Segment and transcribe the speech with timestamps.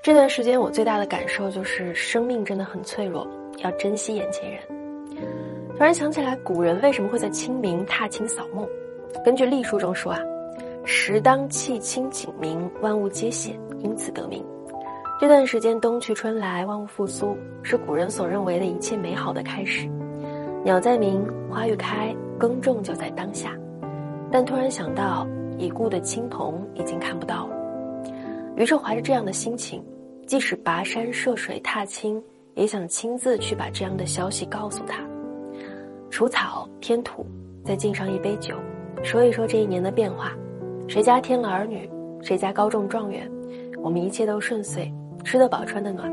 [0.00, 3.26] 这段时间我最大的感受就是生命真的很脆弱，
[3.58, 4.60] 要珍惜眼前人。
[5.76, 8.68] 突然想起来，古人为什么会在清明踏青扫墓？
[9.24, 10.20] 根据历书中说啊，
[10.84, 14.44] 时当气清景明，万物皆显，因此得名。
[15.20, 19.88] 这段时间冬去春来，万物复苏，是古人所认为的一切美好的开始。
[20.64, 23.52] 鸟在鸣，花欲开，耕种就在当下。
[24.30, 25.26] 但突然想到，
[25.58, 27.57] 已故的青铜已经看不到了。
[28.58, 29.80] 于是怀着这样的心情，
[30.26, 32.20] 即使跋山涉水踏青，
[32.54, 35.00] 也想亲自去把这样的消息告诉他。
[36.10, 37.24] 除草添土，
[37.64, 38.56] 再敬上一杯酒，
[39.04, 40.36] 说一说这一年的变化，
[40.88, 41.88] 谁家添了儿女，
[42.20, 43.30] 谁家高中状元，
[43.80, 46.12] 我们一切都顺遂，吃得饱穿得暖。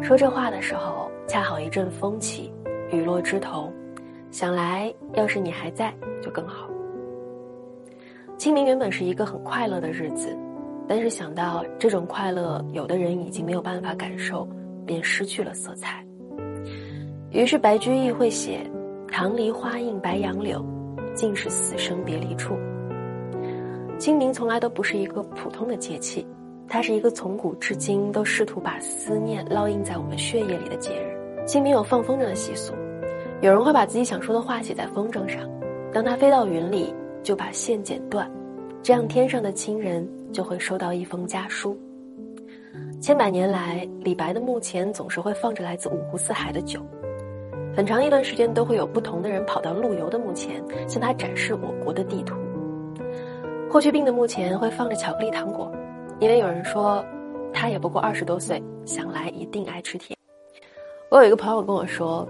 [0.00, 2.52] 说这话的时候，恰好一阵风起，
[2.92, 3.68] 雨落枝头，
[4.30, 6.68] 想来要是你还在，就更好。
[8.36, 10.38] 清明原本是一个很快乐的日子。
[10.94, 14.46] 但是想到这种快乐，有的人已经没有办法感受，
[14.84, 16.04] 便失去了色彩。
[17.30, 18.58] 于是白居易会写
[19.10, 20.62] ：“棠梨花映白杨柳，
[21.14, 22.58] 尽是死生别离处。”
[23.98, 26.26] 清明从来都不是一个普通的节气，
[26.68, 31.46] 它是一个从古至今都试图把思念烙印在我们血液里的节日。
[31.46, 32.74] 清明有放风筝的习俗，
[33.40, 35.40] 有人会把自己想说的话写在风筝上，
[35.90, 38.30] 当它飞到云里，就把线剪断，
[38.82, 40.08] 这样天上的亲人。
[40.32, 41.78] 就会收到一封家书。
[43.02, 46.80] 千百年来，李白的墓前总是会放着来自五湖四海的酒，
[47.76, 52.34] 很长一段时间都会有不同的人跑到陆游的墓前，向他展示我国的地图。
[53.70, 55.70] 霍去病的墓前会放着巧克力糖果，
[56.18, 57.04] 因为有人说，
[57.52, 60.16] 他也不过二十多岁，想来一定爱吃甜。
[61.10, 62.26] 我有一个朋友跟我说，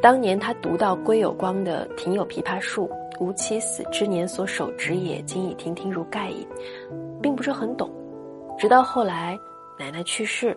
[0.00, 2.88] 当年他读到归有光的“庭有枇杷树，
[3.20, 6.46] 吾妻死之年所手植也，今已亭亭如盖矣”。
[7.22, 7.90] 并不是很懂，
[8.58, 9.38] 直到后来
[9.78, 10.56] 奶奶去世，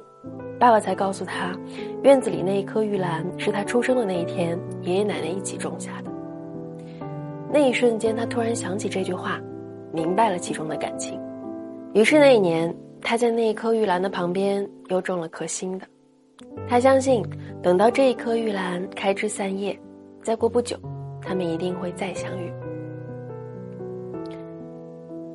[0.57, 1.53] 爸爸才告诉他，
[2.03, 6.09] 院子里那一棵玉兰是他出生的那一天爷爷奶奶一起种下的。
[7.51, 9.41] 那一瞬间，他突然想起这句话，
[9.91, 11.19] 明白了其中的感情。
[11.93, 15.85] 于是那一年，他在那一棵玉兰的旁边又种了颗新的。
[16.67, 17.21] 他相信，
[17.61, 19.77] 等到这一棵玉兰开枝散叶，
[20.23, 20.77] 再过不久，
[21.25, 22.51] 他们一定会再相遇。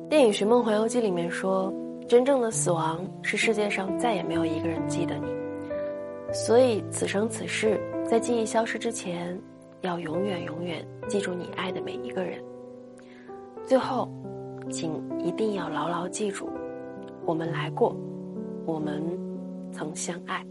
[0.09, 1.73] 电影《寻梦环游记》里面说，
[2.07, 5.27] 真正的死亡是世界上再也没有一个人记得你，
[6.33, 9.39] 所以此生此世，在记忆消失之前，
[9.81, 12.43] 要永远永远记住你爱的每一个人。
[13.65, 14.09] 最后，
[14.71, 16.49] 请一定要牢牢记住，
[17.25, 17.95] 我们来过，
[18.65, 19.01] 我们
[19.71, 20.43] 曾相爱。